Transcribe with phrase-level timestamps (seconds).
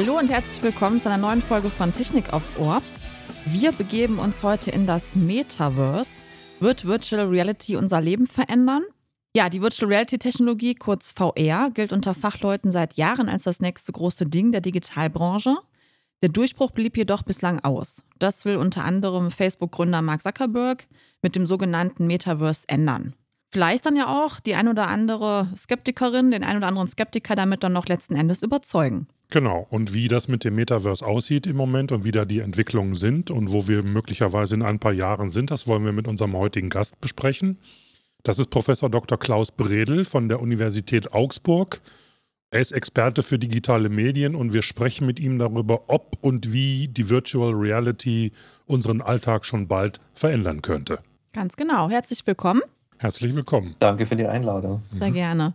[0.00, 2.82] Hallo und herzlich willkommen zu einer neuen Folge von Technik aufs Ohr.
[3.46, 6.22] Wir begeben uns heute in das Metaverse.
[6.60, 8.84] Wird Virtual Reality unser Leben verändern?
[9.34, 13.90] Ja, die Virtual Reality Technologie, kurz VR, gilt unter Fachleuten seit Jahren als das nächste
[13.90, 15.56] große Ding der Digitalbranche.
[16.22, 18.04] Der Durchbruch blieb jedoch bislang aus.
[18.20, 20.86] Das will unter anderem Facebook-Gründer Mark Zuckerberg
[21.22, 23.14] mit dem sogenannten Metaverse ändern.
[23.50, 27.62] Vielleicht dann ja auch die ein oder andere Skeptikerin, den ein oder anderen Skeptiker damit
[27.62, 29.08] dann noch letzten Endes überzeugen.
[29.30, 32.94] Genau, und wie das mit dem Metaverse aussieht im Moment und wie da die Entwicklungen
[32.94, 36.34] sind und wo wir möglicherweise in ein paar Jahren sind, das wollen wir mit unserem
[36.34, 37.58] heutigen Gast besprechen.
[38.22, 39.18] Das ist Professor Dr.
[39.18, 41.80] Klaus Bredel von der Universität Augsburg.
[42.50, 46.88] Er ist Experte für digitale Medien und wir sprechen mit ihm darüber, ob und wie
[46.88, 48.32] die Virtual Reality
[48.64, 51.00] unseren Alltag schon bald verändern könnte.
[51.34, 51.90] Ganz genau.
[51.90, 52.62] Herzlich willkommen.
[52.98, 53.76] Herzlich willkommen.
[53.78, 54.82] Danke für die Einladung.
[54.98, 55.54] Sehr gerne.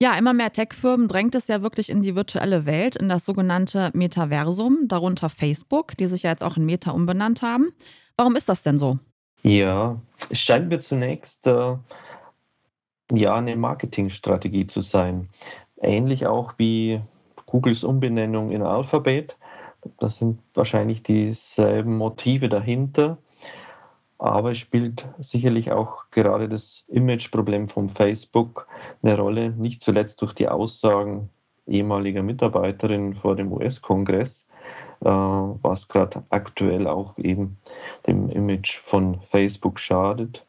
[0.00, 3.90] Ja, immer mehr Tech-Firmen drängt es ja wirklich in die virtuelle Welt, in das sogenannte
[3.94, 7.70] Metaversum, darunter Facebook, die sich ja jetzt auch in Meta umbenannt haben.
[8.16, 8.98] Warum ist das denn so?
[9.42, 11.76] Ja, es scheint mir zunächst äh,
[13.12, 15.28] ja eine Marketingstrategie zu sein.
[15.80, 17.00] Ähnlich auch wie
[17.46, 19.36] Googles Umbenennung in Alphabet.
[19.98, 23.18] Das sind wahrscheinlich dieselben Motive dahinter.
[24.18, 28.66] Aber es spielt sicherlich auch gerade das Imageproblem von Facebook
[29.02, 31.30] eine Rolle, nicht zuletzt durch die Aussagen
[31.68, 34.48] ehemaliger Mitarbeiterin vor dem US-Kongress,
[35.00, 37.58] äh, was gerade aktuell auch eben
[38.06, 40.44] dem Image von Facebook schadet.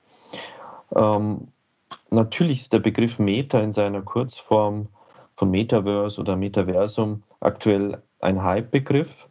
[0.95, 1.49] Ähm,
[2.09, 4.87] natürlich ist der Begriff Meta in seiner Kurzform
[5.33, 9.28] von Metaverse oder Metaversum aktuell ein Hype-Begriff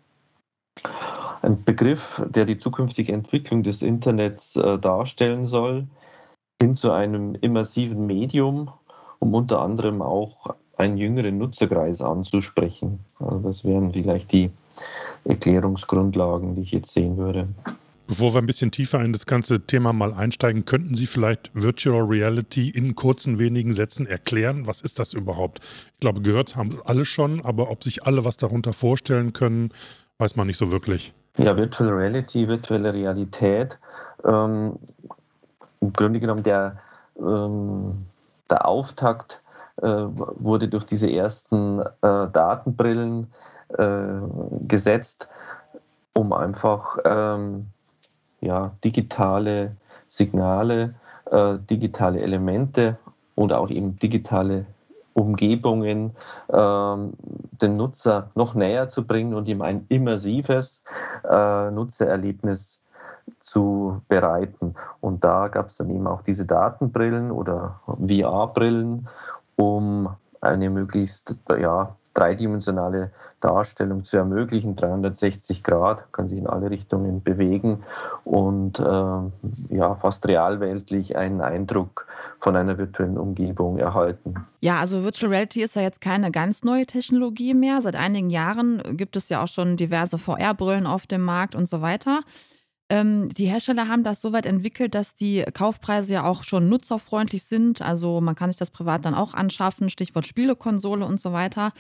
[1.43, 5.87] ein Begriff, der die zukünftige Entwicklung des Internets äh, darstellen soll,
[6.61, 8.71] hin zu einem immersiven Medium,
[9.21, 13.01] um unter anderem auch einen jüngeren Nutzerkreis anzusprechen.
[13.19, 14.51] Also das wären vielleicht die
[15.25, 17.49] Erklärungsgrundlagen, die ich jetzt sehen würde.
[18.07, 22.01] Bevor wir ein bisschen tiefer in das ganze Thema mal einsteigen, könnten Sie vielleicht Virtual
[22.03, 24.67] Reality in kurzen, wenigen Sätzen erklären?
[24.67, 25.61] Was ist das überhaupt?
[25.93, 29.73] Ich glaube, gehört haben es alle schon, aber ob sich alle was darunter vorstellen können,
[30.17, 31.13] weiß man nicht so wirklich.
[31.39, 33.79] Ja, Virtual Reality, virtuelle Realität.
[34.25, 34.77] Ähm,
[35.81, 36.79] Im Grunde genommen der,
[37.17, 38.07] ähm,
[38.51, 39.41] der Auftakt
[39.81, 43.29] äh, wurde durch diese ersten äh, Datenbrillen
[43.69, 44.21] äh,
[44.67, 45.29] gesetzt,
[46.13, 47.67] um einfach ähm,
[48.41, 49.77] ja, digitale
[50.09, 50.95] Signale,
[51.31, 52.99] äh, digitale Elemente
[53.37, 54.67] und auch eben digitale
[55.19, 56.13] Umgebungen
[56.53, 57.13] ähm,
[57.61, 60.83] den Nutzer noch näher zu bringen und ihm ein immersives
[61.29, 62.81] äh, Nutzererlebnis
[63.41, 64.75] zu bereiten.
[65.01, 69.09] Und da gab es dann eben auch diese Datenbrillen oder VR-Brillen,
[69.57, 70.09] um
[70.41, 74.77] eine möglichst ja, dreidimensionale Darstellung zu ermöglichen.
[74.77, 77.85] 360 Grad, kann sich in alle Richtungen bewegen
[78.25, 82.08] und äh, ja, fast realweltlich einen Eindruck
[82.39, 84.35] von einer virtuellen Umgebung erhalten.
[84.61, 87.83] Ja, also Virtual Reality ist ja jetzt keine ganz neue Technologie mehr.
[87.83, 91.81] Seit einigen Jahren gibt es ja auch schon diverse VR-Brillen auf dem Markt und so
[91.81, 92.21] weiter.
[92.91, 97.45] Ähm, die Hersteller haben das so weit entwickelt, dass die Kaufpreise ja auch schon nutzerfreundlich
[97.45, 97.83] sind.
[97.83, 101.73] Also man kann sich das privat dann auch anschaffen, Stichwort Spielekonsole und so weiter.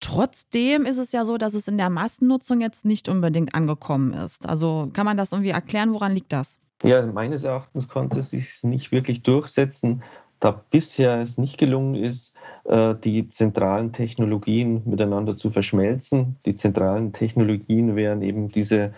[0.00, 4.46] Trotzdem ist es ja so, dass es in der Massennutzung jetzt nicht unbedingt angekommen ist.
[4.46, 6.60] Also kann man das irgendwie erklären, woran liegt das?
[6.82, 10.02] Ja, meines Erachtens konnte es sich nicht wirklich durchsetzen,
[10.40, 12.32] da bisher es nicht gelungen ist,
[12.64, 16.36] äh, die zentralen Technologien miteinander zu verschmelzen.
[16.46, 18.94] Die zentralen Technologien wären eben diese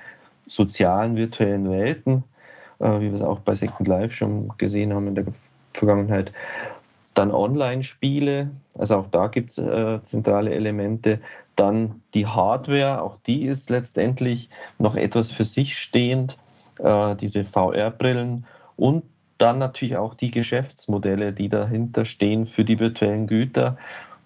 [0.46, 2.24] sozialen virtuellen Welten,
[2.80, 5.24] äh, wie wir es auch bei Second Life schon gesehen haben in der
[5.72, 6.32] Vergangenheit.
[7.14, 11.20] Dann Online-Spiele, also auch da gibt es äh, zentrale Elemente.
[11.56, 16.36] Dann die Hardware, auch die ist letztendlich noch etwas für sich stehend,
[16.82, 18.46] äh, diese VR-Brillen.
[18.76, 19.04] Und
[19.38, 23.76] dann natürlich auch die Geschäftsmodelle, die dahinter stehen für die virtuellen Güter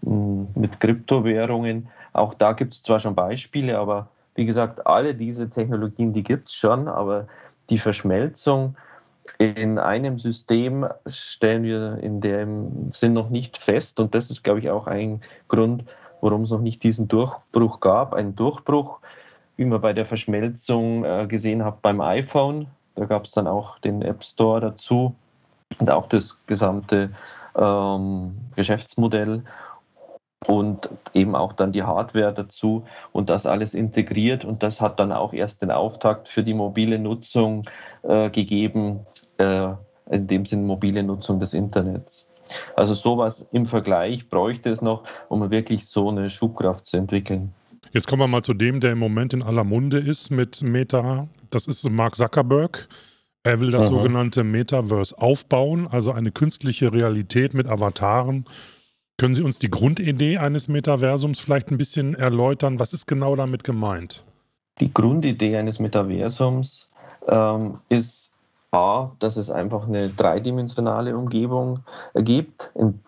[0.02, 1.88] mh, mit Kryptowährungen.
[2.12, 6.46] Auch da gibt es zwar schon Beispiele, aber wie gesagt, alle diese Technologien, die gibt
[6.46, 7.26] es schon, aber
[7.70, 8.76] die Verschmelzung
[9.38, 13.98] in einem System stellen wir in dem Sinn noch nicht fest.
[14.00, 15.84] Und das ist, glaube ich, auch ein Grund,
[16.20, 18.12] warum es noch nicht diesen Durchbruch gab.
[18.14, 19.00] Ein Durchbruch,
[19.56, 22.66] wie man bei der Verschmelzung äh, gesehen hat beim iPhone.
[22.94, 25.14] Da gab es dann auch den App Store dazu
[25.78, 27.10] und auch das gesamte
[27.56, 29.42] ähm, Geschäftsmodell
[30.46, 34.44] und eben auch dann die Hardware dazu und das alles integriert.
[34.44, 37.68] Und das hat dann auch erst den Auftakt für die mobile Nutzung
[38.02, 39.00] äh, gegeben,
[39.38, 39.70] äh,
[40.10, 42.26] in dem Sinn mobile Nutzung des Internets.
[42.76, 47.54] Also sowas im Vergleich bräuchte es noch, um wirklich so eine Schubkraft zu entwickeln.
[47.94, 51.28] Jetzt kommen wir mal zu dem, der im Moment in aller Munde ist mit Meta.
[51.50, 52.88] Das ist Mark Zuckerberg.
[53.44, 53.90] Er will das Aha.
[53.90, 58.46] sogenannte Metaverse aufbauen, also eine künstliche Realität mit Avataren.
[59.16, 62.80] Können Sie uns die Grundidee eines Metaversums vielleicht ein bisschen erläutern?
[62.80, 64.24] Was ist genau damit gemeint?
[64.80, 66.90] Die Grundidee eines Metaversums
[67.28, 68.32] ähm, ist
[68.72, 71.84] A, dass es einfach eine dreidimensionale Umgebung
[72.16, 72.98] gibt, in,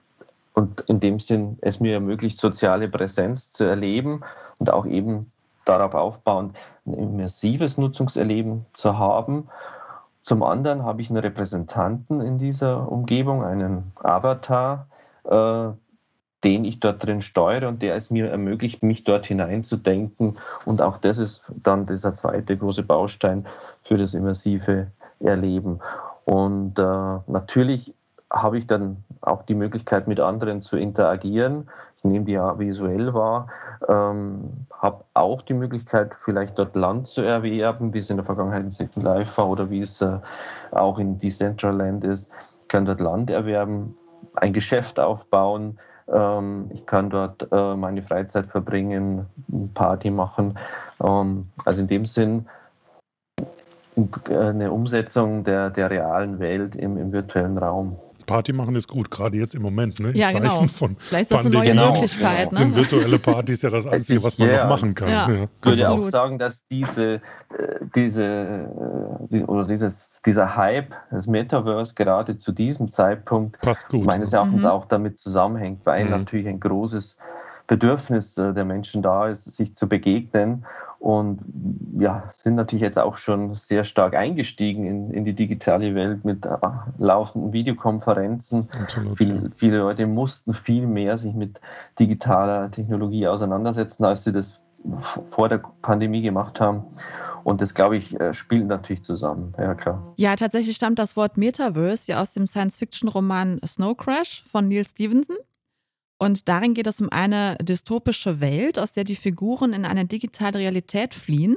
[0.57, 4.23] und in dem Sinn es mir ermöglicht, soziale Präsenz zu erleben
[4.59, 5.27] und auch eben
[5.67, 6.57] darauf aufbauend
[6.87, 9.49] ein immersives Nutzungserleben zu haben.
[10.23, 14.89] Zum anderen habe ich einen Repräsentanten in dieser Umgebung, einen Avatar,
[15.25, 15.69] äh,
[16.43, 20.37] den ich dort drin steuere und der es mir ermöglicht, mich dort hineinzudenken.
[20.65, 23.47] Und auch das ist dann dieser zweite große Baustein
[23.83, 25.81] für das immersive Erleben.
[26.25, 26.83] Und äh,
[27.27, 27.96] natürlich
[28.33, 31.69] habe ich dann auch die Möglichkeit, mit anderen zu interagieren.
[31.99, 33.49] Ich nehme die ja visuell wahr,
[33.89, 38.63] ähm, habe auch die Möglichkeit, vielleicht dort Land zu erwerben, wie es in der Vergangenheit
[38.63, 40.19] in Second Life war oder wie es äh,
[40.73, 42.31] auch in Decentraland ist.
[42.63, 43.97] Ich kann dort Land erwerben,
[44.35, 45.79] ein Geschäft aufbauen,
[46.09, 49.27] ähm, ich kann dort äh, meine Freizeit verbringen,
[49.75, 50.59] Party machen.
[51.03, 52.47] Ähm, also in dem Sinn
[53.97, 57.99] äh, eine Umsetzung der, der realen Welt im, im virtuellen Raum.
[58.27, 60.01] Party machen ist gut, gerade jetzt im Moment.
[60.01, 60.13] Ne?
[60.15, 60.67] Ja, genau.
[60.67, 62.53] Von Vielleicht ist das eine neue genau, Möglichkeit.
[62.53, 62.59] Ne?
[62.59, 64.65] Sind virtuelle Partys ja das Einzige, was man yeah.
[64.65, 65.09] noch machen kann.
[65.09, 65.31] Ja.
[65.31, 65.45] Ja.
[65.45, 67.21] Ich würde auch sagen, dass diese, äh,
[67.95, 68.25] diese,
[69.31, 73.59] äh, oder dieses, dieser Hype, das Metaverse gerade zu diesem Zeitpunkt
[73.93, 74.69] meines Erachtens mhm.
[74.69, 76.11] auch damit zusammenhängt, weil mhm.
[76.11, 77.17] natürlich ein großes
[77.67, 80.65] Bedürfnis äh, der Menschen da ist, sich zu begegnen.
[80.99, 81.41] Und
[81.99, 86.47] ja, sind natürlich jetzt auch schon sehr stark eingestiegen in, in die digitale Welt mit
[86.47, 86.57] äh,
[86.99, 88.69] laufenden Videokonferenzen.
[88.81, 89.51] Absolut, Viel, ja.
[89.55, 91.61] Viele Leute mussten viel mehr sich mit
[91.99, 94.61] digitaler Technologie auseinandersetzen, als sie das
[95.29, 96.85] vor der Pandemie gemacht haben.
[97.45, 99.55] Und das, glaube ich, äh, spielt natürlich zusammen.
[99.59, 100.15] Ja, klar.
[100.17, 105.37] Ja, tatsächlich stammt das Wort Metaverse ja aus dem Science-Fiction-Roman Snow Crash von Neil Stevenson.
[106.19, 110.59] Und darin geht es um eine dystopische Welt, aus der die Figuren in eine digitale
[110.59, 111.57] Realität fliehen.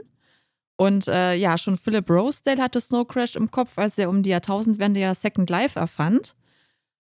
[0.76, 4.30] Und äh, ja, schon Philip Rosedale hatte Snow Crash im Kopf, als er um die
[4.30, 6.36] Jahrtausendwende ja Second Life erfand.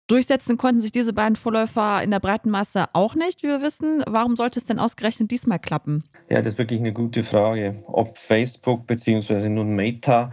[0.07, 4.03] Durchsetzen konnten sich diese beiden Vorläufer in der breiten Masse auch nicht, wie wir wissen.
[4.07, 6.03] Warum sollte es denn ausgerechnet diesmal klappen?
[6.29, 7.83] Ja, das ist wirklich eine gute Frage.
[7.87, 9.49] Ob Facebook bzw.
[9.49, 10.29] nun Meta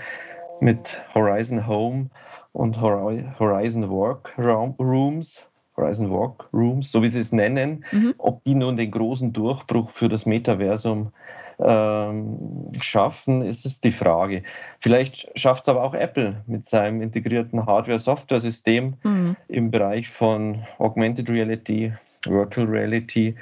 [0.61, 2.11] mit Horizon Home
[2.53, 8.15] und Horizon Work Rooms Horizon Walk Rooms, so wie sie es nennen, mhm.
[8.19, 11.13] ob die nun den großen Durchbruch für das Metaversum
[11.59, 14.43] ähm, schaffen, ist es die Frage.
[14.81, 19.37] Vielleicht schafft es aber auch Apple mit seinem integrierten Hardware-Software-System mhm.
[19.49, 21.93] im Bereich von Augmented Reality,
[22.25, 23.37] Virtual Reality,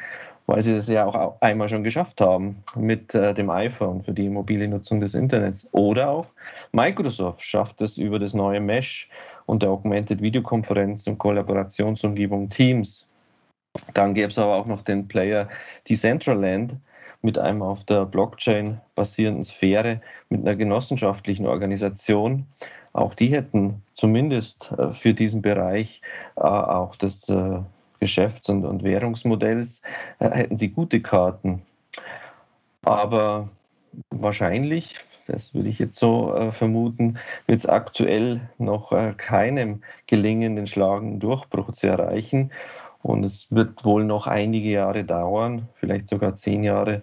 [0.51, 4.29] weil sie das ja auch einmal schon geschafft haben mit äh, dem iPhone für die
[4.29, 5.69] mobile Nutzung des Internets.
[5.71, 6.27] Oder auch
[6.73, 9.09] Microsoft schafft es über das neue Mesh
[9.47, 13.07] und der Augmented Videokonferenz und Kollaborationsumgebung Teams.
[13.95, 15.49] Dann gäbe es aber auch noch den Player
[15.89, 16.75] Decentraland
[17.23, 22.45] mit einem auf der Blockchain basierenden Sphäre, mit einer genossenschaftlichen Organisation.
[22.93, 26.03] Auch die hätten zumindest äh, für diesen Bereich
[26.35, 27.61] äh, auch des äh,
[28.01, 29.83] Geschäfts- und, und Währungsmodells
[30.19, 31.63] hätten sie gute Karten.
[32.83, 33.49] Aber
[34.11, 40.57] wahrscheinlich das würde ich jetzt so äh, vermuten, wird es aktuell noch äh, keinem gelingen,
[40.57, 42.51] den schlagenden Durchbruch zu erreichen.
[43.03, 47.03] Und es wird wohl noch einige Jahre dauern, vielleicht sogar zehn Jahre,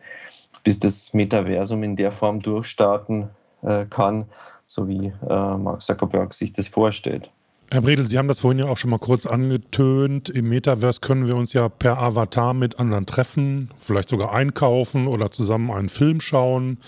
[0.63, 3.29] bis das Metaversum in der Form durchstarten
[3.63, 4.25] äh, kann,
[4.65, 7.31] so wie äh, Mark Zuckerberg sich das vorstellt.
[7.69, 10.29] Herr Bredel, Sie haben das vorhin ja auch schon mal kurz angetönt.
[10.29, 15.31] Im Metaverse können wir uns ja per Avatar mit anderen treffen, vielleicht sogar einkaufen oder
[15.31, 16.79] zusammen einen Film schauen.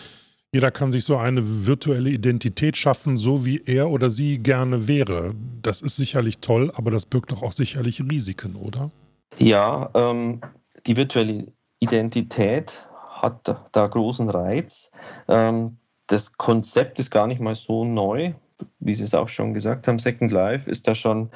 [0.53, 5.35] Jeder kann sich so eine virtuelle Identität schaffen, so wie er oder sie gerne wäre.
[5.61, 8.89] Das ist sicherlich toll, aber das birgt doch auch sicherlich Risiken, oder?
[9.37, 10.39] Ja, ähm,
[10.87, 11.47] die virtuelle
[11.81, 14.91] Identität hat da großen Reiz.
[15.27, 18.31] Ähm, das Konzept ist gar nicht mal so neu.
[18.79, 21.29] Wie Sie es auch schon gesagt haben, Second Life ist da schon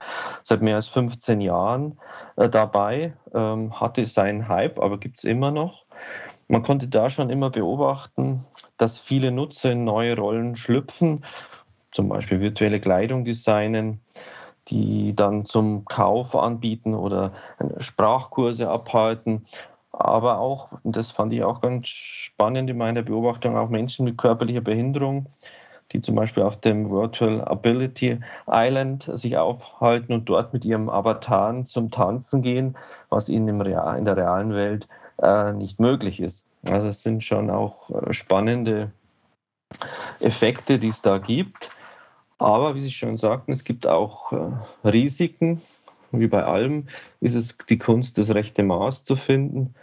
[0.44, 1.98] seit mehr als 15 Jahren
[2.36, 5.86] äh, dabei, ähm, hatte seinen Hype, aber gibt es immer noch.
[6.48, 8.46] Man konnte da schon immer beobachten,
[8.78, 11.24] dass viele Nutzer in neue Rollen schlüpfen,
[11.92, 14.02] zum Beispiel virtuelle Kleidung designen,
[14.68, 17.34] die dann zum Kauf anbieten oder
[17.78, 19.44] Sprachkurse abhalten.
[19.92, 24.18] Aber auch, und das fand ich auch ganz spannend in meiner Beobachtung, auch Menschen mit
[24.18, 25.28] körperlicher Behinderung,
[25.94, 31.64] die zum Beispiel auf dem Virtual Ability Island sich aufhalten und dort mit ihrem Avatar
[31.66, 32.76] zum Tanzen gehen,
[33.10, 34.88] was ihnen Real, in der realen Welt
[35.22, 36.46] äh, nicht möglich ist.
[36.68, 38.92] Also es sind schon auch äh, spannende
[40.20, 41.72] Effekte, die es da gibt.
[42.40, 44.52] Aber wie Sie schon sagten, es gibt auch äh,
[44.88, 45.62] Risiken.
[46.12, 46.88] Wie bei allem
[47.22, 49.76] ist es die Kunst, das rechte Maß zu finden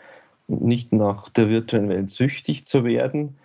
[0.51, 3.39] nicht nach der virtuellen Welt süchtig zu werden,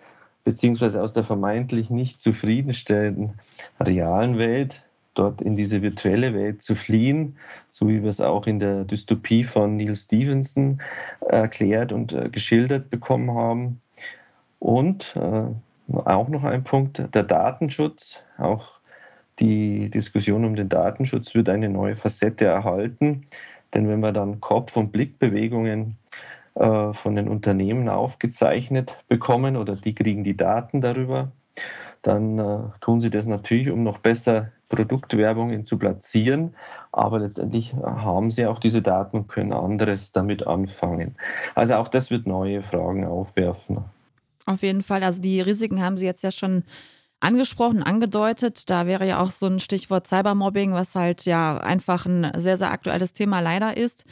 [0.46, 3.34] beziehungsweise aus der vermeintlich nicht zufriedenstellenden
[3.82, 4.86] realen Welt
[5.16, 7.38] dort in diese virtuelle Welt zu fliehen,
[7.70, 10.80] so wie wir es auch in der Dystopie von Neil Stevenson
[11.22, 13.82] erklärt und äh, geschildert bekommen haben.
[14.60, 18.22] Und äh, auch noch ein Punkt, der Datenschutz.
[18.38, 18.80] Auch
[19.40, 23.26] die Diskussion um den Datenschutz wird eine neue Facette erhalten.
[23.74, 25.98] Denn wenn wir dann Kopf- und Blickbewegungen
[26.56, 31.32] äh, von den Unternehmen aufgezeichnet bekommen oder die kriegen die Daten darüber,
[32.02, 36.56] dann äh, tun sie das natürlich, um noch besser Produktwerbungen zu platzieren.
[36.92, 41.16] Aber letztendlich haben sie auch diese Daten und können anderes damit anfangen.
[41.56, 43.80] Also auch das wird neue Fragen aufwerfen.
[44.46, 45.04] Auf jeden Fall.
[45.04, 46.64] Also die Risiken haben Sie jetzt ja schon
[47.20, 48.70] angesprochen, angedeutet.
[48.70, 52.72] Da wäre ja auch so ein Stichwort Cybermobbing, was halt ja einfach ein sehr, sehr
[52.72, 54.06] aktuelles Thema leider ist.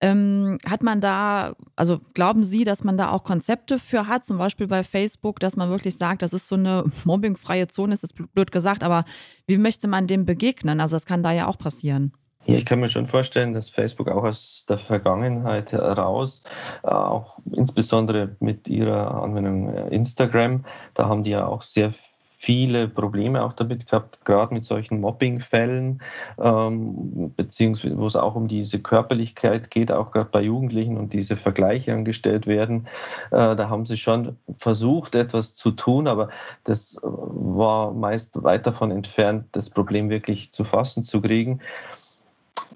[0.00, 4.36] Ähm, hat man da, also glauben Sie, dass man da auch Konzepte für hat, zum
[4.36, 8.14] Beispiel bei Facebook, dass man wirklich sagt, das ist so eine mobbingfreie Zone, ist jetzt
[8.34, 9.04] blöd gesagt, aber
[9.46, 10.80] wie möchte man dem begegnen?
[10.80, 12.12] Also das kann da ja auch passieren.
[12.46, 16.44] Ja, ich kann mir schon vorstellen, dass Facebook auch aus der Vergangenheit heraus,
[16.84, 21.92] äh, auch insbesondere mit ihrer Anwendung äh, Instagram, da haben die ja auch sehr
[22.38, 26.02] viele Probleme auch damit gehabt, gerade mit solchen Mobbing-Fällen,
[26.38, 31.36] ähm, beziehungsweise wo es auch um diese Körperlichkeit geht, auch gerade bei Jugendlichen und diese
[31.36, 32.88] Vergleiche angestellt werden.
[33.30, 36.28] Äh, da haben sie schon versucht, etwas zu tun, aber
[36.64, 41.60] das war meist weit davon entfernt, das Problem wirklich zu fassen zu kriegen.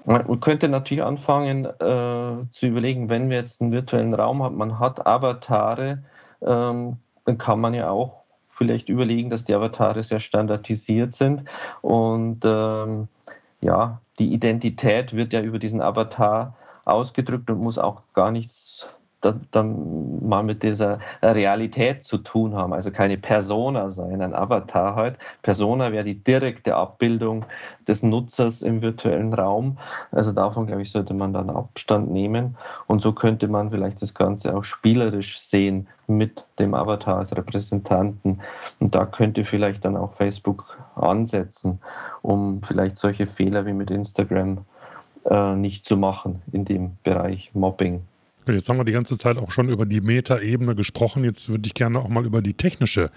[0.06, 4.78] Man könnte natürlich anfangen äh, zu überlegen, wenn wir jetzt einen virtuellen Raum haben, man
[4.78, 6.02] hat Avatare,
[6.40, 8.19] ähm, dann kann man ja auch
[8.60, 11.44] vielleicht überlegen, dass die Avatare sehr standardisiert sind.
[11.80, 13.08] Und ähm,
[13.62, 19.46] ja, die Identität wird ja über diesen Avatar ausgedrückt und muss auch gar nichts dann,
[19.50, 22.72] dann mal mit dieser Realität zu tun haben.
[22.72, 25.18] Also keine Persona sein, ein Avatar halt.
[25.42, 27.44] Persona wäre die direkte Abbildung
[27.86, 29.78] des Nutzers im virtuellen Raum.
[30.10, 32.56] Also davon, glaube ich, sollte man dann Abstand nehmen.
[32.86, 38.40] Und so könnte man vielleicht das Ganze auch spielerisch sehen mit dem Avatar als Repräsentanten.
[38.78, 41.80] Und da könnte vielleicht dann auch Facebook ansetzen,
[42.22, 44.64] um vielleicht solche Fehler wie mit Instagram
[45.24, 48.02] äh, nicht zu machen in dem Bereich Mobbing.
[48.46, 51.24] Jetzt haben wir die ganze Zeit auch schon über die Meta-Ebene gesprochen.
[51.24, 53.10] Jetzt würde ich gerne auch mal über die technische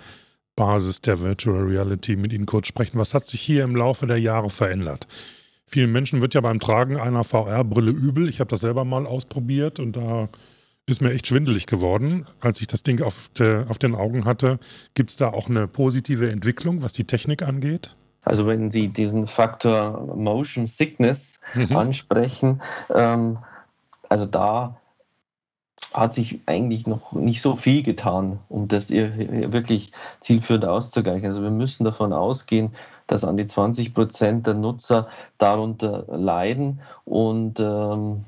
[0.56, 3.00] Basis der Virtual Reality mit Ihnen kurz sprechen.
[3.00, 5.08] Was hat sich hier im Laufe der Jahre verändert?
[5.66, 8.30] Vielen Menschen wird ja beim Tragen einer VR-Brille übel.
[8.30, 10.30] Ich habe das selber mal ausprobiert und da
[10.86, 14.60] ist mir echt schwindelig geworden, als ich das Ding auf, de, auf den Augen hatte.
[14.94, 17.96] Gibt es da auch eine positive Entwicklung, was die Technik angeht?
[18.26, 21.76] Also wenn Sie diesen Faktor Motion Sickness mhm.
[21.76, 22.62] ansprechen,
[22.94, 23.40] ähm,
[24.10, 24.80] also da
[25.94, 31.28] hat sich eigentlich noch nicht so viel getan, um das wirklich zielführend auszugleichen.
[31.28, 32.74] Also wir müssen davon ausgehen,
[33.08, 38.26] dass an die 20 Prozent der Nutzer darunter leiden und ähm,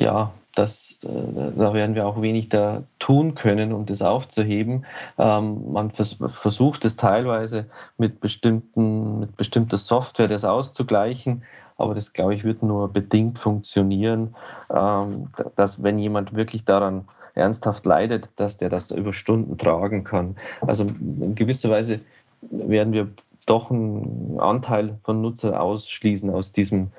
[0.00, 4.84] ja, das, äh, da werden wir auch wenig da tun können, um das aufzuheben.
[5.18, 7.66] Ähm, man vers versucht es teilweise
[7.98, 11.42] mit, bestimmten, mit bestimmter Software das auszugleichen,
[11.76, 14.34] aber das, glaube ich, wird nur bedingt funktionieren,
[14.74, 20.36] ähm, dass wenn jemand wirklich daran ernsthaft leidet, dass der das über Stunden tragen kann.
[20.62, 22.00] Also in gewisser Weise
[22.40, 23.08] werden wir
[23.44, 26.90] doch einen Anteil von Nutzer ausschließen aus diesem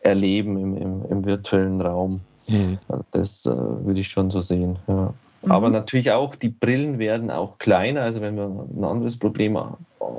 [0.00, 2.22] Erleben im, im, im virtuellen Raum.
[2.48, 2.78] Mhm.
[2.88, 4.78] Also das äh, würde ich schon so sehen.
[4.86, 5.14] Ja.
[5.42, 5.50] Mhm.
[5.50, 8.02] Aber natürlich auch, die Brillen werden auch kleiner.
[8.02, 9.58] Also wenn wir ein anderes Problem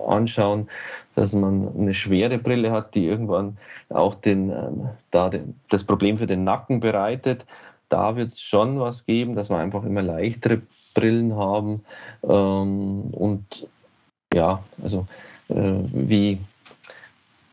[0.07, 0.67] anschauen,
[1.15, 3.57] dass man eine schwere Brille hat, die irgendwann
[3.89, 7.45] auch den, ähm, da den, das Problem für den Nacken bereitet,
[7.89, 10.61] da wird es schon was geben, dass wir einfach immer leichtere
[10.93, 11.83] Brillen haben.
[12.23, 13.67] Ähm, und
[14.33, 15.05] ja, also
[15.49, 16.39] äh, wie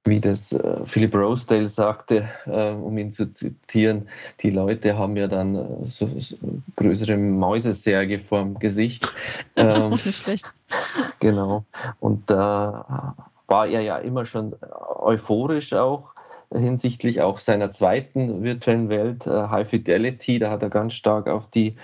[0.05, 4.09] wie das äh, Philip Rosedale sagte, äh, um ihn zu zitieren,
[4.41, 6.37] die Leute haben ja dann äh, so, so
[6.77, 9.11] größere Mäusesärge vorm Gesicht.
[9.57, 10.55] Ähm, Nicht schlecht.
[11.19, 11.65] Genau.
[11.99, 13.15] Und da
[13.47, 14.55] war er ja immer schon
[15.01, 16.15] euphorisch auch
[16.53, 20.39] hinsichtlich auch seiner zweiten virtuellen Welt, High Fidelity.
[20.39, 21.77] Da hat er ganz stark auf die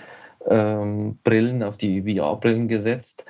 [0.47, 3.25] ähm, Brillen, auf die VR-Brillen gesetzt.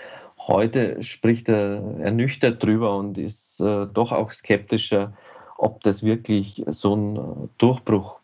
[0.47, 5.11] Heute spricht er ernüchtert drüber und ist äh, doch auch skeptischer,
[5.57, 8.19] ob das wirklich so einen Durchbruch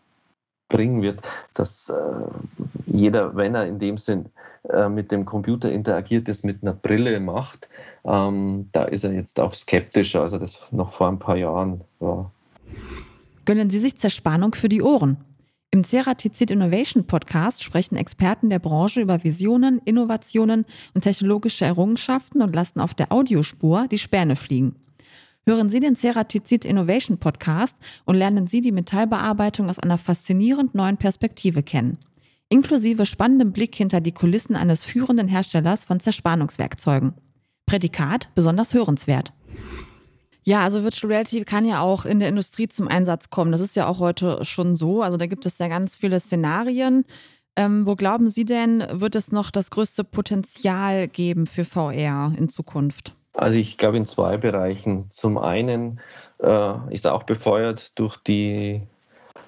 [0.70, 1.22] bringen wird,
[1.54, 1.94] dass äh,
[2.86, 4.28] jeder, wenn er in dem Sinn
[4.70, 7.68] äh, mit dem Computer interagiert, das mit einer Brille macht.
[8.06, 11.82] Ähm, da ist er jetzt auch skeptischer, als er das noch vor ein paar Jahren
[12.00, 12.32] war.
[13.46, 15.18] Gönnen Sie sich Zerspannung für die Ohren.
[15.74, 22.54] Im Ceratizid Innovation Podcast sprechen Experten der Branche über Visionen, Innovationen und technologische Errungenschaften und
[22.54, 24.76] lassen auf der Audiospur die Späne fliegen.
[25.48, 27.76] Hören Sie den Ceratizid Innovation Podcast
[28.06, 31.98] und lernen Sie die Metallbearbeitung aus einer faszinierend neuen Perspektive kennen.
[32.50, 37.16] Inklusive spannendem Blick hinter die Kulissen eines führenden Herstellers von Zerspannungswerkzeugen.
[37.66, 39.34] Prädikat besonders hörenswert.
[40.44, 43.52] Ja, also Virtual Reality kann ja auch in der Industrie zum Einsatz kommen.
[43.52, 45.02] Das ist ja auch heute schon so.
[45.02, 47.06] Also da gibt es ja ganz viele Szenarien.
[47.56, 52.50] Ähm, wo glauben Sie denn, wird es noch das größte Potenzial geben für VR in
[52.50, 53.14] Zukunft?
[53.34, 55.06] Also ich glaube in zwei Bereichen.
[55.12, 56.00] Zum einen
[56.40, 58.82] äh, ist auch befeuert durch, die,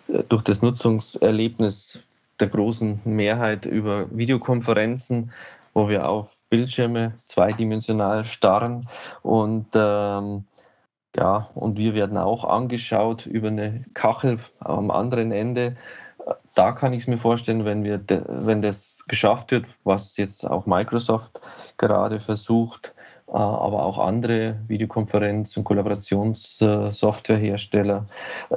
[0.08, 2.00] äh, durch das Nutzungserlebnis
[2.40, 5.32] der großen Mehrheit über Videokonferenzen,
[5.74, 8.88] wo wir auf Bildschirme zweidimensional starren
[9.24, 10.46] und ähm,
[11.16, 15.78] ja, und wir werden auch angeschaut über eine Kachel am anderen Ende.
[16.56, 20.66] Da kann ich es mir vorstellen, wenn, wir wenn das geschafft wird, was jetzt auch
[20.66, 21.40] Microsoft
[21.78, 22.96] gerade versucht,
[23.28, 28.06] äh, aber auch andere Videokonferenz- und Kollaborationssoftwarehersteller,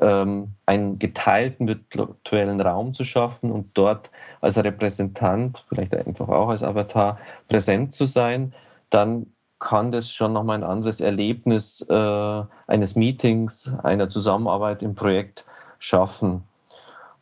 [0.01, 4.11] ähm, einen geteilten virtuellen Raum zu schaffen und dort
[4.41, 8.55] als Repräsentant, vielleicht einfach auch als Avatar, präsent zu sein,
[8.91, 9.27] dann
[9.61, 15.45] kann das schon nochmal ein anderes Erlebnis äh, eines Meetings, einer Zusammenarbeit im Projekt
[15.79, 16.45] schaffen.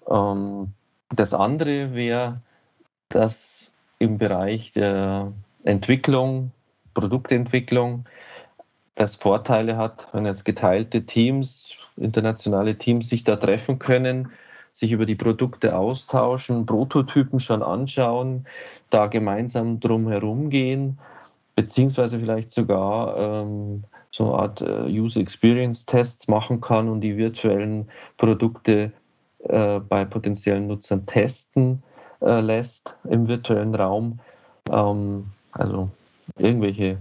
[0.09, 0.73] Ähm,
[1.11, 2.41] das andere wäre,
[3.09, 5.33] dass im Bereich der
[5.65, 6.53] Entwicklung
[6.97, 8.07] Produktentwicklung,
[8.95, 14.31] das Vorteile hat, wenn jetzt geteilte Teams, internationale Teams sich da treffen können,
[14.73, 18.47] sich über die Produkte austauschen, Prototypen schon anschauen,
[18.89, 20.99] da gemeinsam drum herum gehen,
[21.57, 27.17] beziehungsweise vielleicht sogar ähm, so eine Art äh, User Experience Tests machen kann und die
[27.17, 27.89] virtuellen
[28.19, 28.93] Produkte
[29.49, 31.83] äh, bei potenziellen Nutzern testen
[32.21, 34.21] äh, lässt im virtuellen Raum.
[34.71, 35.91] Ähm, also
[36.39, 36.99] irgendwelche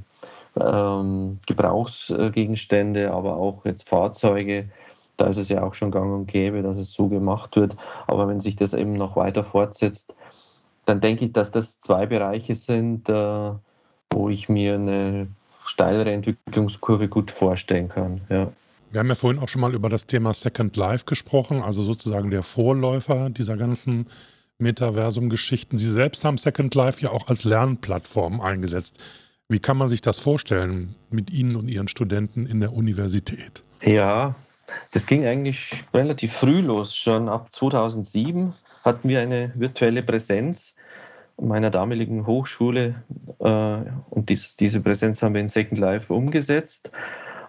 [0.60, 4.70] ähm, Gebrauchsgegenstände, aber auch jetzt Fahrzeuge.
[5.18, 7.76] Da ist es ja auch schon gang und gäbe, dass es so gemacht wird.
[8.08, 10.13] Aber wenn sich das eben noch weiter fortsetzt,
[10.86, 13.52] dann denke ich, dass das zwei Bereiche sind, äh,
[14.15, 15.28] wo ich mir eine
[15.65, 18.21] steilere Entwicklungskurve gut vorstellen kann.
[18.30, 18.51] Ja.
[18.91, 22.32] Wir haben ja vorhin auch schon mal über das Thema Second Life gesprochen, also sozusagen
[22.32, 24.08] der Vorläufer dieser ganzen
[24.58, 25.78] Metaversum-Geschichten.
[25.78, 28.97] Sie selbst haben Second Life ja auch als Lernplattform eingesetzt.
[29.49, 33.63] Wie kann man sich das vorstellen mit Ihnen und Ihren Studenten in der Universität?
[33.82, 34.34] Ja,
[34.91, 36.95] das ging eigentlich relativ früh los.
[36.95, 38.54] Schon ab 2007
[38.86, 40.75] hatten wir eine virtuelle Präsenz
[41.39, 43.04] meiner damaligen Hochschule
[43.39, 43.78] äh,
[44.10, 46.91] und dies, diese Präsenz haben wir in Second Life umgesetzt.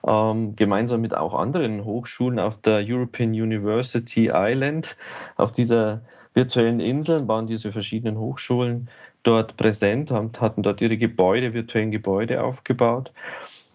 [0.06, 4.96] Ähm, gemeinsam mit auch anderen Hochschulen auf der European University Island.
[5.36, 6.02] Auf dieser
[6.34, 8.88] virtuellen Insel waren diese verschiedenen Hochschulen
[9.24, 13.12] dort präsent, haben, hatten dort ihre Gebäude, virtuellen Gebäude aufgebaut.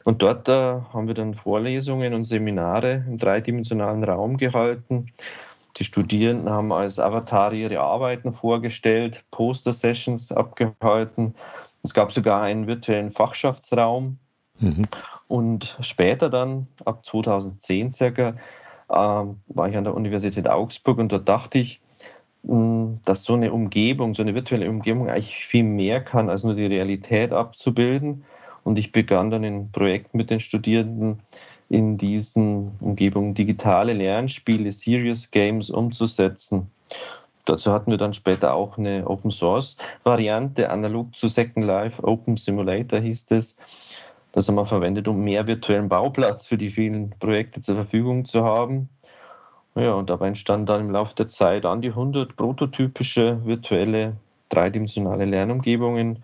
[0.03, 5.07] Und dort äh, haben wir dann Vorlesungen und Seminare im dreidimensionalen Raum gehalten.
[5.77, 11.35] Die Studierenden haben als Avatar ihre Arbeiten vorgestellt, Poster-Sessions abgehalten.
[11.83, 14.17] Es gab sogar einen virtuellen Fachschaftsraum.
[14.59, 14.83] Mhm.
[15.27, 18.35] Und später dann, ab 2010 circa,
[18.89, 21.81] äh, war ich an der Universität Augsburg und dort dachte ich,
[22.43, 26.65] dass so eine Umgebung, so eine virtuelle Umgebung eigentlich viel mehr kann, als nur die
[26.65, 28.23] Realität abzubilden.
[28.63, 31.21] Und ich begann dann in Projekten mit den Studierenden
[31.71, 36.69] in diesen Umgebungen digitale Lernspiele, Serious Games umzusetzen.
[37.45, 42.35] Dazu hatten wir dann später auch eine Open Source Variante, analog zu Second Life, Open
[42.35, 43.55] Simulator hieß es.
[44.33, 48.43] Das haben wir verwendet, um mehr virtuellen Bauplatz für die vielen Projekte zur Verfügung zu
[48.43, 48.89] haben.
[49.75, 54.17] Ja, und dabei entstanden dann im Laufe der Zeit an die 100 prototypische virtuelle
[54.49, 56.21] dreidimensionale Lernumgebungen,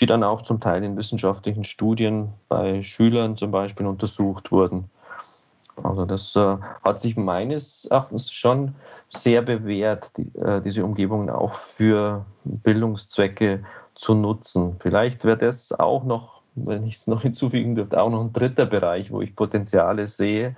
[0.00, 4.90] die dann auch zum Teil in wissenschaftlichen Studien bei Schülern zum Beispiel untersucht wurden.
[5.82, 8.74] Also das äh, hat sich meines Erachtens schon
[9.08, 14.76] sehr bewährt, die, äh, diese Umgebungen auch für Bildungszwecke zu nutzen.
[14.78, 18.66] Vielleicht wäre das auch noch, wenn ich es noch hinzufügen dürfte, auch noch ein dritter
[18.66, 20.54] Bereich, wo ich Potenziale sehe,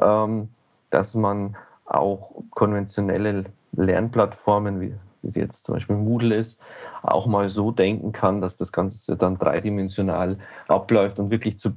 [0.00, 0.48] ähm,
[0.90, 6.60] dass man auch konventionelle Lernplattformen, wie, wie sie jetzt zum Beispiel Moodle ist,
[7.02, 11.72] auch mal so denken kann, dass das Ganze dann dreidimensional abläuft und wirklich zu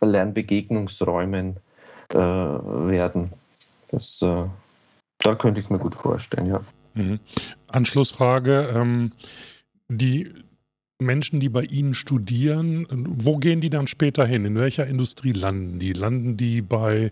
[0.00, 1.56] Lernbegegnungsräumen
[2.10, 3.32] äh, werden.
[3.88, 4.44] Das, äh,
[5.18, 6.60] da könnte ich mir gut vorstellen, ja.
[6.94, 7.20] Mhm.
[7.68, 8.72] Anschlussfrage.
[8.74, 9.12] Ähm,
[9.88, 10.32] die
[10.98, 14.44] Menschen, die bei Ihnen studieren, wo gehen die dann später hin?
[14.44, 15.92] In welcher Industrie landen die?
[15.92, 17.10] Landen die bei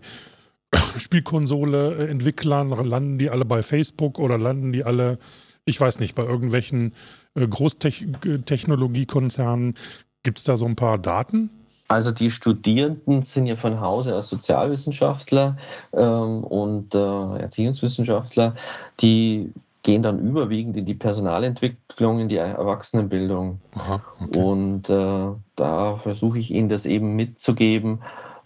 [0.97, 2.69] Spielkonsole-Entwicklern?
[2.69, 5.17] Landen die alle bei Facebook oder landen die alle,
[5.65, 6.93] ich weiß nicht, bei irgendwelchen
[7.35, 9.77] äh, Großtechnologiekonzernen?
[10.23, 11.49] Gibt es da so ein paar Daten?
[11.87, 15.57] Also die Studierenden sind ja von Hause aus Sozialwissenschaftler
[15.93, 18.55] ähm, und äh, Erziehungswissenschaftler,
[19.01, 19.51] die
[19.83, 23.59] gehen dann überwiegend in die Personalentwicklung, in die Erwachsenenbildung.
[23.75, 24.39] Aha, okay.
[24.39, 27.99] Und äh, da versuche ich Ihnen das eben mitzugeben,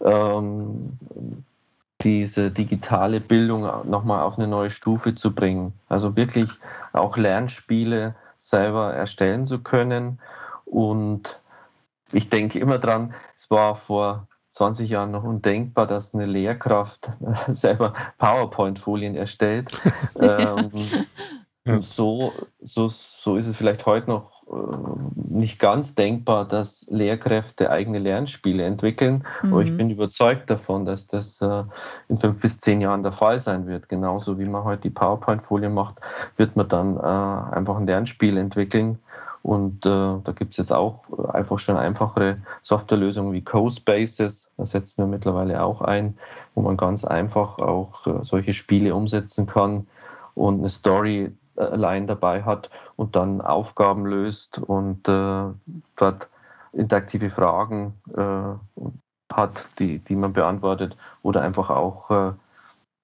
[0.04, 0.98] ähm,
[2.02, 5.72] diese digitale Bildung nochmal auf eine neue Stufe zu bringen.
[5.88, 6.50] Also wirklich
[6.92, 10.20] auch Lernspiele selber erstellen zu können.
[10.64, 11.40] Und
[12.12, 17.10] ich denke immer dran, es war vor 20 Jahren noch undenkbar, dass eine Lehrkraft
[17.48, 19.70] selber PowerPoint-Folien erstellt.
[20.20, 20.70] ähm,
[21.66, 21.82] ja.
[21.82, 24.35] so, so, so ist es vielleicht heute noch
[25.14, 29.24] nicht ganz denkbar, dass Lehrkräfte eigene Lernspiele entwickeln.
[29.42, 29.52] Mhm.
[29.52, 29.76] Aber ich mhm.
[29.76, 31.64] bin überzeugt davon, dass das äh,
[32.08, 33.88] in fünf bis zehn Jahren der Fall sein wird.
[33.88, 35.96] Genauso wie man heute die PowerPoint-Folie macht,
[36.36, 38.98] wird man dann äh, einfach ein Lernspiel entwickeln
[39.46, 44.48] und äh, da gibt es jetzt auch einfach schon einfachere Softwarelösungen wie CoSpaces.
[44.56, 46.18] Da setzen wir mittlerweile auch ein,
[46.56, 49.86] wo man ganz einfach auch äh, solche Spiele umsetzen kann
[50.34, 50.68] und eine
[51.56, 55.44] Storyline dabei hat und dann Aufgaben löst und äh,
[55.96, 56.28] dort
[56.72, 62.32] interaktive Fragen äh, hat, die, die man beantwortet oder einfach auch äh,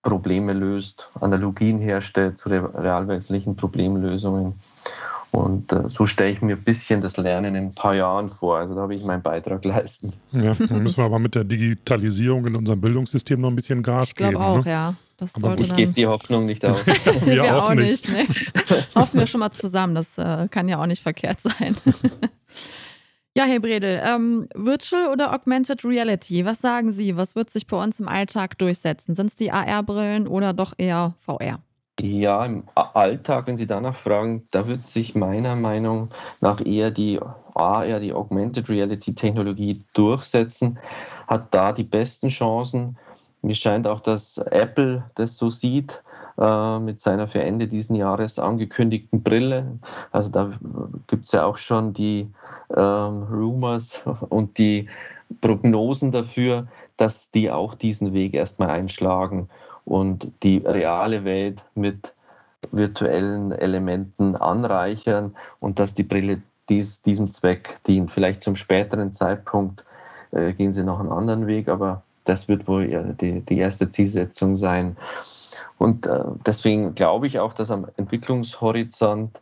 [0.02, 4.60] Probleme löst, Analogien herstellt zu realweltlichen Problemlösungen.
[5.32, 8.58] Und äh, so stelle ich mir ein bisschen das Lernen in ein paar Jahren vor.
[8.58, 10.10] Also da habe ich meinen Beitrag leisten.
[10.30, 14.08] Ja, dann müssen wir aber mit der Digitalisierung in unserem Bildungssystem noch ein bisschen Gas
[14.08, 14.32] ich geben.
[14.32, 14.70] Ich glaube auch, ne?
[14.70, 14.94] ja.
[15.16, 16.86] Das aber ich gebe die Hoffnung nicht auf.
[16.86, 18.10] wir, wir, auch, auch nicht.
[18.10, 18.84] nicht ne?
[18.94, 19.94] Hoffen wir schon mal zusammen.
[19.94, 21.76] Das äh, kann ja auch nicht verkehrt sein.
[23.34, 26.44] ja, Herr Bredel, ähm, Virtual oder Augmented Reality?
[26.44, 27.16] Was sagen Sie?
[27.16, 29.14] Was wird sich bei uns im Alltag durchsetzen?
[29.14, 31.60] Sind es die AR-Brillen oder doch eher VR?
[32.00, 36.08] Ja, im Alltag, wenn Sie danach fragen, da wird sich meiner Meinung
[36.40, 37.20] nach eher die
[37.54, 40.78] AR, die Augmented Reality Technologie durchsetzen,
[41.26, 42.96] hat da die besten Chancen.
[43.42, 46.02] Mir scheint auch, dass Apple das so sieht
[46.38, 49.78] äh, mit seiner für Ende diesen Jahres angekündigten Brille.
[50.12, 50.58] Also da
[51.08, 52.32] gibt es ja auch schon die
[52.74, 54.88] ähm, Rumors und die
[55.42, 59.50] Prognosen dafür, dass die auch diesen Weg erstmal einschlagen
[59.84, 62.14] und die reale Welt mit
[62.70, 68.10] virtuellen Elementen anreichern und dass die Brille dies, diesem Zweck dient.
[68.10, 69.84] Vielleicht zum späteren Zeitpunkt
[70.30, 74.56] äh, gehen sie noch einen anderen Weg, aber das wird wohl die, die erste Zielsetzung
[74.56, 74.96] sein.
[75.78, 79.40] Und äh, deswegen glaube ich auch, dass am Entwicklungshorizont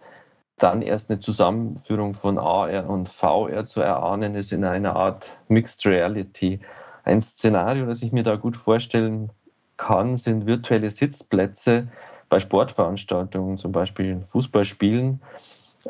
[0.56, 5.86] dann erst eine Zusammenführung von AR und VR zu erahnen ist in einer Art Mixed
[5.86, 6.60] Reality.
[7.04, 9.30] Ein Szenario, das ich mir da gut vorstellen
[9.80, 11.88] kann, sind virtuelle Sitzplätze
[12.28, 15.20] bei Sportveranstaltungen, zum Beispiel Fußballspielen,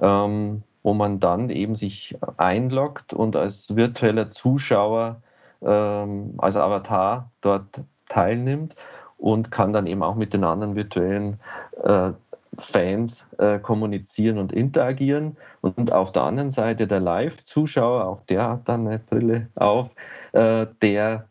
[0.00, 5.20] ähm, wo man dann eben sich einloggt und als virtueller Zuschauer,
[5.60, 8.76] ähm, als Avatar dort teilnimmt
[9.18, 11.40] und kann dann eben auch mit den anderen virtuellen
[11.82, 12.12] äh,
[12.58, 15.36] Fans äh, kommunizieren und interagieren.
[15.62, 19.90] Und auf der anderen Seite der Live-Zuschauer, auch der hat dann eine Brille auf,
[20.32, 21.26] äh, der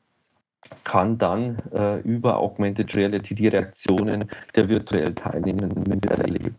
[0.83, 6.55] kann dann äh, über Augmented Reality die Reaktionen der virtuell Teilnehmenden miterleben.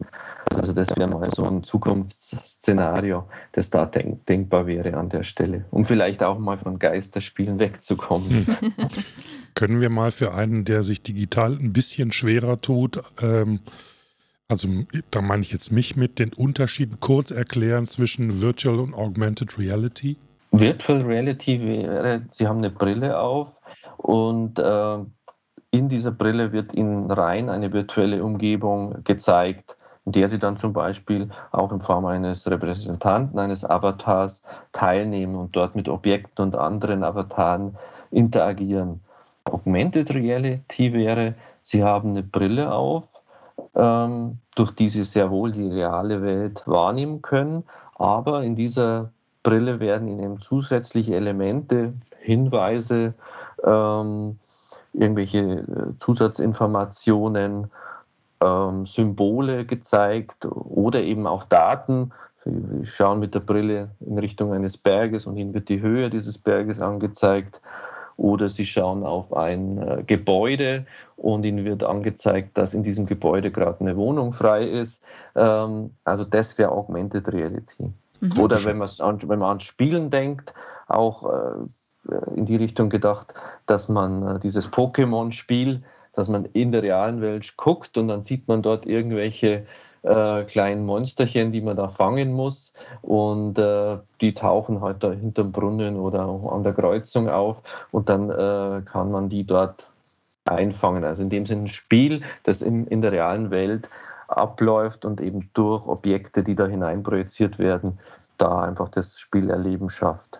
[0.54, 5.64] Also das wäre mal so ein Zukunftsszenario, das da denk denkbar wäre an der Stelle,
[5.70, 8.46] um vielleicht auch mal von Geisterspielen wegzukommen.
[8.46, 8.56] Hm.
[9.54, 13.60] Können wir mal für einen, der sich digital ein bisschen schwerer tut, ähm,
[14.48, 14.68] also
[15.12, 20.16] da meine ich jetzt mich mit den Unterschieden kurz erklären zwischen Virtual und Augmented Reality?
[20.50, 23.59] Virtual Reality wäre, Sie haben eine Brille auf
[24.02, 24.98] und äh,
[25.70, 30.72] in dieser Brille wird Ihnen rein eine virtuelle Umgebung gezeigt, in der Sie dann zum
[30.72, 37.04] Beispiel auch in Form eines Repräsentanten, eines Avatars teilnehmen und dort mit Objekten und anderen
[37.04, 37.76] Avataren
[38.10, 39.00] interagieren.
[39.44, 43.20] Augmented Reality wäre, Sie haben eine Brille auf,
[43.74, 47.64] ähm, durch die Sie sehr wohl die reale Welt wahrnehmen können,
[47.96, 53.14] aber in dieser Brille werden Ihnen zusätzliche Elemente, Hinweise,
[53.64, 54.38] ähm,
[54.92, 57.70] irgendwelche äh, Zusatzinformationen,
[58.42, 62.12] ähm, Symbole gezeigt oder eben auch Daten.
[62.44, 66.38] Wir schauen mit der Brille in Richtung eines Berges und ihnen wird die Höhe dieses
[66.38, 67.60] Berges angezeigt.
[68.20, 70.84] oder sie schauen auf ein äh, Gebäude
[71.16, 75.02] und ihnen wird angezeigt, dass in diesem Gebäude gerade eine Wohnung frei ist.
[75.34, 77.90] Ähm, also das wäre Augmented Reality.
[78.20, 78.38] Mhm.
[78.38, 80.52] Oder wenn, an, wenn man an Spielen denkt,
[80.86, 81.66] auch äh,
[82.34, 83.34] in die Richtung gedacht,
[83.66, 85.82] dass man äh, dieses Pokémon-Spiel,
[86.12, 89.66] dass man in der realen Welt guckt und dann sieht man dort irgendwelche
[90.02, 92.72] äh, kleinen Monsterchen, die man da fangen muss.
[93.02, 98.30] Und äh, die tauchen halt da hinterm Brunnen oder an der Kreuzung auf und dann
[98.30, 99.88] äh, kann man die dort
[100.46, 101.04] einfangen.
[101.04, 103.88] Also in dem Sinne ein Spiel, das in, in der realen Welt
[104.28, 107.98] abläuft und eben durch Objekte, die da hineinprojiziert werden,
[108.38, 110.39] da einfach das Spielerleben schafft.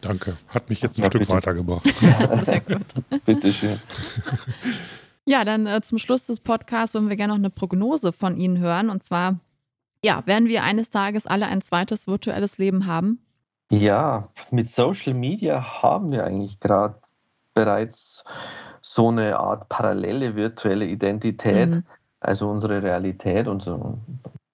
[0.00, 0.36] Danke.
[0.48, 1.32] Hat mich jetzt ein ja, Stück bitte.
[1.32, 1.84] weitergebracht.
[2.44, 2.84] Sehr gut.
[3.24, 3.78] Bitte schön.
[5.24, 8.58] Ja, dann äh, zum Schluss des Podcasts wollen wir gerne noch eine Prognose von Ihnen
[8.58, 8.90] hören.
[8.90, 9.38] Und zwar,
[10.04, 13.20] ja, werden wir eines Tages alle ein zweites virtuelles Leben haben?
[13.70, 16.96] Ja, mit Social Media haben wir eigentlich gerade
[17.54, 18.24] bereits
[18.82, 21.70] so eine Art parallele virtuelle Identität.
[21.70, 21.84] Mhm.
[22.20, 23.94] Also unsere Realität, unser,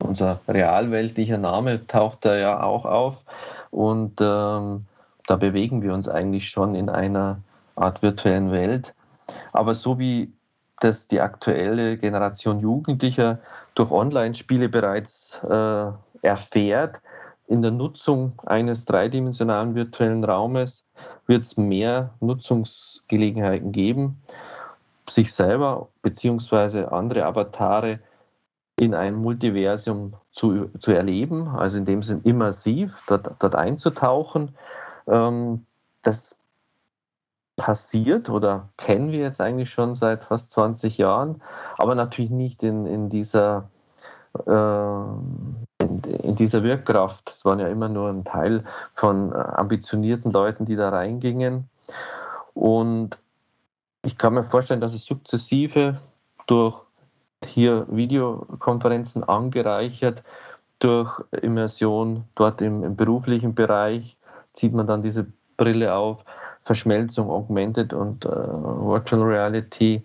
[0.03, 3.25] unser realweltlicher Name taucht da ja auch auf.
[3.71, 4.87] Und ähm,
[5.27, 7.39] da bewegen wir uns eigentlich schon in einer
[7.75, 8.95] Art virtuellen Welt.
[9.53, 10.33] Aber so wie
[10.81, 13.39] das die aktuelle Generation Jugendlicher
[13.75, 15.91] durch Online-Spiele bereits äh,
[16.23, 17.01] erfährt,
[17.49, 20.85] in der Nutzung eines dreidimensionalen virtuellen Raumes
[21.27, 24.21] wird es mehr Nutzungsgelegenheiten geben,
[25.09, 26.87] sich selber bzw.
[26.87, 28.01] andere Avatare
[28.79, 34.55] in ein Multiversum zu, zu erleben, also in dem Sinn immersiv dort, dort einzutauchen.
[35.07, 35.65] Ähm,
[36.03, 36.39] das
[37.57, 41.41] passiert oder kennen wir jetzt eigentlich schon seit fast 20 Jahren,
[41.79, 43.71] aber natürlich nicht in, in dieser
[44.47, 47.31] äh, in, in, dieser Wirkkraft.
[47.31, 48.65] Es waren ja immer nur ein Teil
[48.95, 51.71] von äh, ambitionierten Leuten, die da reingingen.
[52.53, 53.19] Und
[54.07, 56.01] ich kann mir vorstellen, dass es sukzessive
[56.47, 56.81] durch
[57.45, 60.23] hier Videokonferenzen angereichert,
[60.79, 64.17] durch Immersion dort im, im beruflichen Bereich
[64.53, 66.25] zieht man dann diese Brille auf,
[66.65, 70.03] Verschmelzung, Augmented und äh, Virtual Reality.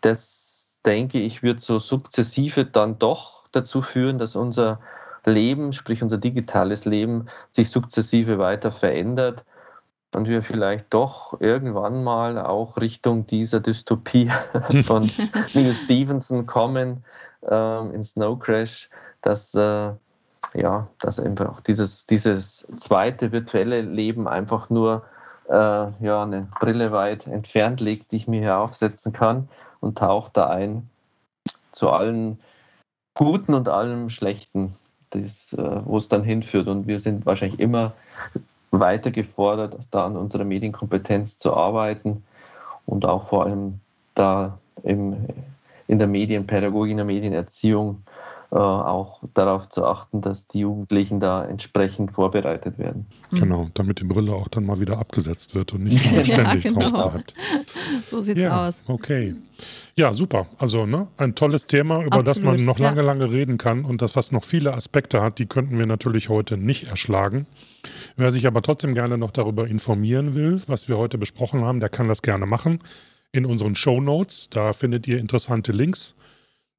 [0.00, 4.80] Das denke ich wird so sukzessive dann doch dazu führen, dass unser
[5.26, 9.44] Leben, sprich unser digitales Leben, sich sukzessive weiter verändert
[10.14, 14.30] und wir vielleicht doch irgendwann mal auch Richtung dieser Dystopie
[14.84, 15.10] von
[15.54, 17.04] Neil Stevenson kommen
[17.48, 18.88] ähm, in Snow Crash,
[19.22, 19.92] dass äh,
[20.54, 25.04] ja, dass einfach dieses, dieses zweite virtuelle Leben einfach nur
[25.48, 29.48] äh, ja, eine Brille weit entfernt liegt, die ich mir hier aufsetzen kann
[29.80, 30.88] und taucht da ein
[31.72, 32.38] zu allen
[33.14, 34.74] Guten und allem Schlechten,
[35.10, 36.66] das, äh, wo es dann hinführt.
[36.66, 37.92] Und wir sind wahrscheinlich immer
[38.72, 42.24] weiter gefordert, da an unserer Medienkompetenz zu arbeiten
[42.86, 43.80] und auch vor allem
[44.14, 45.26] da im,
[45.86, 48.02] in der Medienpädagogik, in der Medienerziehung
[48.58, 53.06] auch darauf zu achten, dass die Jugendlichen da entsprechend vorbereitet werden.
[53.30, 53.38] Mhm.
[53.38, 56.70] Genau, damit die Brille auch dann mal wieder abgesetzt wird und nicht immer ständig ja,
[56.70, 56.90] genau.
[56.90, 57.34] drauf bleibt.
[58.10, 58.82] So sieht's ja, aus.
[58.86, 59.34] Okay.
[59.96, 60.46] Ja, super.
[60.58, 63.06] Also ne, ein tolles Thema, über Absolut, das man noch lange, ja.
[63.06, 66.58] lange reden kann und das, was noch viele Aspekte hat, die könnten wir natürlich heute
[66.58, 67.46] nicht erschlagen.
[68.16, 71.88] Wer sich aber trotzdem gerne noch darüber informieren will, was wir heute besprochen haben, der
[71.88, 72.80] kann das gerne machen.
[73.32, 76.16] In unseren Show Notes, da findet ihr interessante Links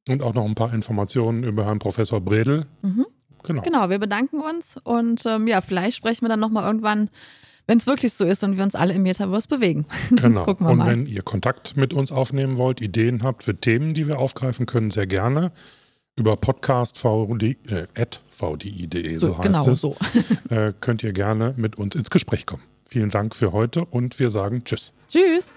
[0.08, 2.66] und auch noch ein paar Informationen über Herrn Professor Bredel.
[2.82, 3.06] Mhm.
[3.44, 3.62] Genau.
[3.62, 7.10] genau, wir bedanken uns und ähm, ja, vielleicht sprechen wir dann nochmal irgendwann,
[7.68, 9.86] wenn es wirklich so ist und wir uns alle im Metaverse bewegen.
[10.12, 10.46] Genau.
[10.46, 10.88] und mal.
[10.88, 14.92] wenn ihr Kontakt mit uns aufnehmen wollt, Ideen habt für Themen, die wir aufgreifen können,
[14.92, 15.52] sehr gerne
[16.16, 19.98] über podcastvdi.vdi.de, äh, so, so heißt genau es, so.
[20.50, 22.63] äh, könnt ihr gerne mit uns ins Gespräch kommen.
[22.86, 24.94] Vielen Dank für heute und wir sagen Tschüss.
[25.10, 25.52] Tschüss.